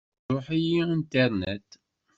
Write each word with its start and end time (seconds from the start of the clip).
Tṛuḥ-iyi 0.25 0.81
Internet. 0.95 1.69